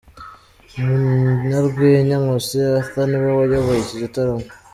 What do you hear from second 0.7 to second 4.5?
Umunyarwenya Nkusi Arthur niwe wayoboye iki gitaramo.